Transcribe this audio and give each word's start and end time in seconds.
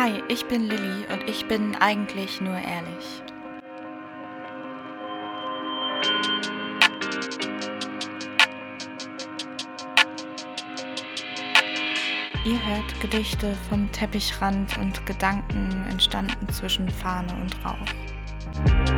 Hi, 0.00 0.22
ich 0.28 0.44
bin 0.46 0.68
Lilly 0.68 1.06
und 1.12 1.28
ich 1.28 1.48
bin 1.48 1.74
eigentlich 1.74 2.40
nur 2.40 2.54
ehrlich. 2.54 3.20
Ihr 12.44 12.64
hört 12.64 13.00
Gedichte 13.00 13.56
vom 13.68 13.90
Teppichrand 13.90 14.78
und 14.78 15.04
Gedanken 15.04 15.84
entstanden 15.90 16.48
zwischen 16.48 16.88
Fahne 16.88 17.34
und 17.34 17.56
Rauch. 17.64 18.97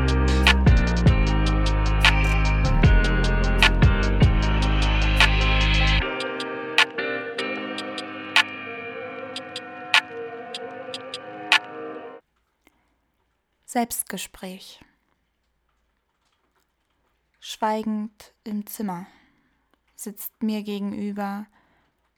Selbstgespräch. 13.72 14.80
Schweigend 17.38 18.34
im 18.42 18.66
Zimmer, 18.66 19.06
sitzt 19.94 20.42
mir 20.42 20.64
gegenüber, 20.64 21.46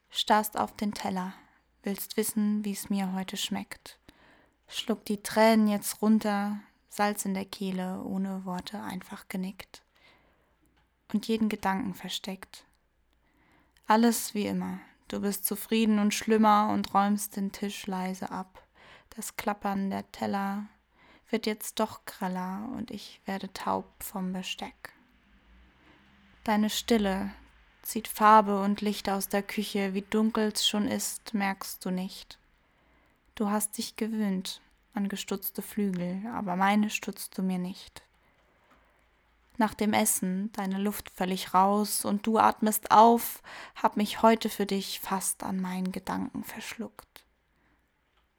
starrst 0.09 0.59
auf 0.59 0.75
den 0.75 0.95
Teller, 0.95 1.35
willst 1.83 2.17
wissen, 2.17 2.65
wie 2.65 2.73
es 2.73 2.89
mir 2.89 3.13
heute 3.13 3.37
schmeckt. 3.37 3.99
Schluck 4.67 5.05
die 5.05 5.23
Tränen 5.23 5.69
jetzt 5.69 6.01
runter, 6.01 6.59
Salz 6.89 7.27
in 7.27 7.35
der 7.35 7.45
Kehle, 7.45 8.03
ohne 8.03 8.47
Worte 8.47 8.81
einfach 8.83 9.29
genickt. 9.29 9.83
Und 11.13 11.29
jeden 11.29 11.51
Gedanken 11.51 11.93
versteckt. 11.93 12.65
Alles 13.87 14.33
wie 14.33 14.47
immer, 14.47 14.81
du 15.09 15.21
bist 15.21 15.45
zufrieden 15.45 15.99
und 15.99 16.15
schlimmer 16.15 16.71
und 16.73 16.95
räumst 16.95 17.37
den 17.37 17.53
Tisch 17.53 17.87
leise 17.87 18.31
ab. 18.31 18.67
Das 19.11 19.37
Klappern 19.37 19.91
der 19.91 20.11
Teller, 20.13 20.71
wird 21.33 21.47
jetzt 21.47 21.81
doch 21.81 22.05
greller 22.05 22.69
und 22.77 22.91
ich 22.91 23.21
werde 23.25 23.53
taub 23.53 23.87
vom 23.99 24.33
Besteck. 24.33 24.93
Deine 26.45 26.71
Stille 26.71 27.31
zieht 27.83 28.07
Farbe 28.07 28.61
und 28.61 28.81
Licht 28.81 29.09
aus 29.09 29.29
der 29.29 29.43
Küche, 29.43 29.95
wie 29.95 30.03
dunkel's 30.03 30.67
schon 30.67 30.87
ist, 30.87 31.35
merkst 31.35 31.85
du 31.85 31.91
nicht. 31.91 32.39
Du 33.35 33.51
hast 33.51 33.79
dich 33.79 33.97
gewöhnt 33.97 34.61
an 34.95 35.09
gestutzte 35.09 35.63
Flügel, 35.63 36.23
aber 36.35 36.55
meine 36.57 36.91
stutzt 36.91 37.37
du 37.39 37.43
mir 37.43 37.59
nicht. 37.59 38.03
Nach 39.57 39.75
dem 39.75 39.93
Essen 39.93 40.53
deine 40.53 40.79
Luft 40.79 41.11
völlig 41.11 41.55
raus 41.55 42.05
und 42.05 42.27
du 42.27 42.39
atmest 42.39 42.91
auf, 42.91 43.43
hab 43.75 43.97
mich 43.97 44.23
heute 44.23 44.49
für 44.49 44.67
dich 44.67 45.01
fast 45.01 45.43
an 45.43 45.61
meinen 45.61 45.93
Gedanken 45.93 46.45
verschluckt 46.45 47.12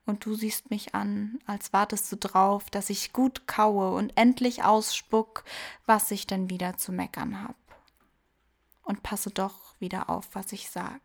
und 0.05 0.25
du 0.25 0.35
siehst 0.35 0.69
mich 0.69 0.93
an, 0.95 1.39
als 1.45 1.73
wartest 1.73 2.11
du 2.11 2.17
drauf, 2.17 2.69
dass 2.69 2.89
ich 2.89 3.13
gut 3.13 3.47
kaue 3.47 3.93
und 3.93 4.17
endlich 4.17 4.63
ausspuck, 4.63 5.43
was 5.85 6.11
ich 6.11 6.27
denn 6.27 6.49
wieder 6.49 6.77
zu 6.77 6.91
meckern 6.91 7.41
hab. 7.41 7.55
Und 8.83 9.03
passe 9.03 9.31
doch 9.31 9.79
wieder 9.79 10.09
auf, 10.09 10.29
was 10.33 10.51
ich 10.51 10.69
sag. 10.69 11.01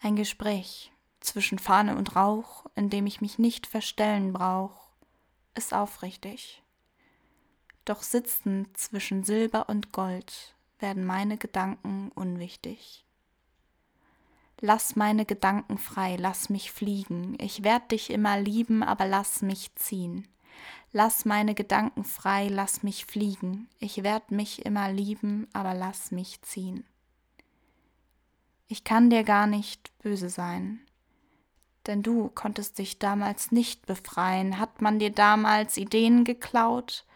Ein 0.00 0.16
Gespräch 0.16 0.92
zwischen 1.18 1.58
Fahne 1.58 1.96
und 1.96 2.16
Rauch, 2.16 2.66
in 2.74 2.90
dem 2.90 3.06
ich 3.06 3.20
mich 3.20 3.38
nicht 3.38 3.66
verstellen 3.66 4.32
brauch, 4.32 4.88
ist 5.54 5.74
aufrichtig. 5.74 6.62
Doch 7.84 8.02
sitzend 8.02 8.76
zwischen 8.76 9.24
Silber 9.24 9.68
und 9.68 9.92
Gold 9.92 10.54
werden 10.78 11.04
meine 11.04 11.36
Gedanken 11.36 12.10
unwichtig. 12.14 13.04
Lass 14.62 14.94
meine 14.94 15.24
Gedanken 15.24 15.78
frei, 15.78 16.16
lass 16.18 16.50
mich 16.50 16.70
fliegen. 16.70 17.34
Ich 17.40 17.64
werd 17.64 17.92
dich 17.92 18.10
immer 18.10 18.38
lieben, 18.38 18.82
aber 18.82 19.06
lass 19.06 19.40
mich 19.40 19.74
ziehen. 19.74 20.28
Lass 20.92 21.24
meine 21.24 21.54
Gedanken 21.54 22.04
frei, 22.04 22.48
lass 22.48 22.82
mich 22.82 23.06
fliegen. 23.06 23.68
Ich 23.78 24.02
werd 24.02 24.30
mich 24.30 24.66
immer 24.66 24.92
lieben, 24.92 25.48
aber 25.54 25.72
lass 25.72 26.10
mich 26.10 26.42
ziehen. 26.42 26.84
Ich 28.68 28.84
kann 28.84 29.08
dir 29.08 29.24
gar 29.24 29.46
nicht 29.46 29.96
böse 29.98 30.28
sein, 30.28 30.80
denn 31.86 32.02
du 32.02 32.28
konntest 32.28 32.78
dich 32.78 32.98
damals 32.98 33.52
nicht 33.52 33.86
befreien. 33.86 34.58
Hat 34.58 34.82
man 34.82 34.98
dir 34.98 35.10
damals 35.10 35.78
Ideen 35.78 36.24
geklaut? 36.24 37.06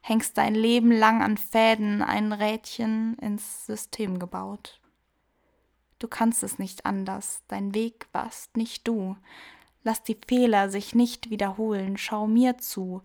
Hängst 0.00 0.36
dein 0.36 0.54
Leben 0.54 0.90
lang 0.90 1.22
an 1.22 1.36
Fäden, 1.36 2.02
ein 2.02 2.32
Rädchen 2.32 3.16
ins 3.20 3.66
System 3.66 4.18
gebaut. 4.18 4.80
Du 5.98 6.08
kannst 6.08 6.42
es 6.42 6.58
nicht 6.58 6.86
anders, 6.86 7.42
dein 7.48 7.74
Weg 7.74 8.06
warst 8.12 8.56
nicht 8.56 8.86
du. 8.86 9.16
Lass 9.82 10.02
die 10.02 10.18
Fehler 10.26 10.70
sich 10.70 10.94
nicht 10.94 11.30
wiederholen, 11.30 11.96
schau 11.96 12.26
mir 12.26 12.58
zu, 12.58 13.02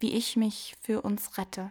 wie 0.00 0.12
ich 0.12 0.36
mich 0.36 0.76
für 0.82 1.02
uns 1.02 1.38
rette 1.38 1.70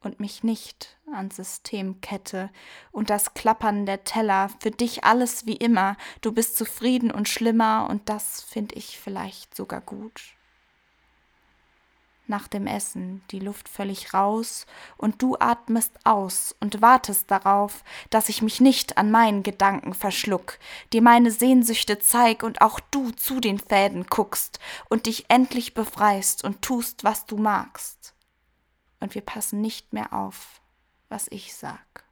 und 0.00 0.20
mich 0.20 0.44
nicht 0.44 0.96
ans 1.12 1.36
System 1.36 2.00
kette 2.00 2.50
und 2.92 3.10
das 3.10 3.34
Klappern 3.34 3.86
der 3.86 4.04
Teller, 4.04 4.50
für 4.60 4.70
dich 4.70 5.04
alles 5.04 5.46
wie 5.46 5.56
immer, 5.56 5.96
du 6.20 6.32
bist 6.32 6.56
zufrieden 6.56 7.10
und 7.10 7.28
schlimmer 7.28 7.88
und 7.90 8.08
das 8.08 8.42
find 8.42 8.72
ich 8.72 8.98
vielleicht 8.98 9.54
sogar 9.54 9.80
gut 9.80 10.34
nach 12.34 12.48
dem 12.48 12.66
Essen, 12.66 13.22
die 13.30 13.38
Luft 13.38 13.68
völlig 13.68 14.12
raus, 14.12 14.66
und 14.96 15.22
du 15.22 15.36
atmest 15.38 15.92
aus 16.02 16.52
und 16.58 16.82
wartest 16.82 17.30
darauf, 17.30 17.84
dass 18.10 18.28
ich 18.28 18.42
mich 18.42 18.60
nicht 18.60 18.98
an 18.98 19.12
meinen 19.12 19.44
Gedanken 19.44 19.94
verschluck, 19.94 20.58
dir 20.92 21.00
meine 21.00 21.30
Sehnsüchte 21.30 22.00
zeig 22.00 22.42
und 22.42 22.60
auch 22.60 22.80
du 22.80 23.12
zu 23.12 23.38
den 23.38 23.60
Fäden 23.60 24.06
guckst 24.06 24.58
und 24.88 25.06
dich 25.06 25.26
endlich 25.28 25.74
befreist 25.74 26.42
und 26.42 26.60
tust, 26.60 27.04
was 27.04 27.24
du 27.24 27.36
magst. 27.36 28.14
Und 28.98 29.14
wir 29.14 29.22
passen 29.22 29.60
nicht 29.60 29.92
mehr 29.92 30.12
auf, 30.12 30.60
was 31.08 31.28
ich 31.30 31.54
sag. 31.54 32.03